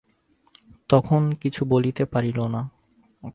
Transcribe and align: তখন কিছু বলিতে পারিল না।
তখন 0.89 1.21
কিছু 1.41 1.65
বলিতে 1.65 2.05
পারিল 2.05 2.39
না। 2.47 2.61